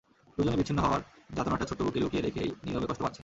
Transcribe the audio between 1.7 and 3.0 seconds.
বুকে লুকিয়ে রেখেই নীরবে